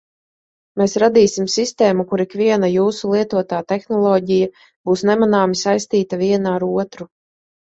[0.81, 4.49] Mēs radīsim sistēmu, kur ikviena jūsu lietotā tehnoloģija
[4.91, 7.09] būs nemanāmi saistīta viena ar otru.